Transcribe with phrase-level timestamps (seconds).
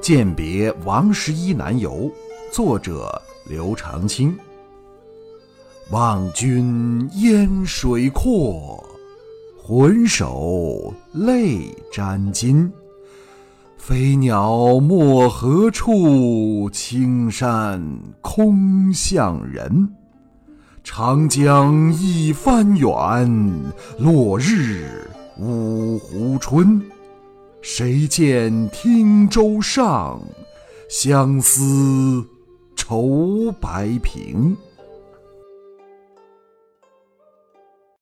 [0.00, 2.10] 饯别王十一南游，
[2.50, 4.34] 作者刘长卿。
[5.90, 8.82] 望君烟水阔，
[9.58, 12.72] 浑手泪沾襟。
[13.76, 16.70] 飞鸟没何处？
[16.70, 17.80] 青山
[18.22, 19.86] 空向人。
[20.82, 23.62] 长江一帆远，
[23.98, 26.82] 落日五湖春。
[27.62, 30.20] 谁见汀洲上，
[30.88, 32.24] 相思
[32.74, 34.56] 愁白平。